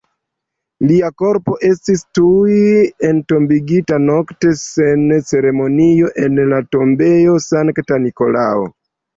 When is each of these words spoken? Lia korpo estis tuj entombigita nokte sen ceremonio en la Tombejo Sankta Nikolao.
Lia 0.91 1.09
korpo 1.21 1.57
estis 1.67 2.01
tuj 2.19 2.55
entombigita 3.09 3.99
nokte 4.07 4.55
sen 4.63 5.05
ceremonio 5.33 6.11
en 6.25 6.43
la 6.55 6.63
Tombejo 6.79 7.39
Sankta 7.51 8.03
Nikolao. 8.09 8.69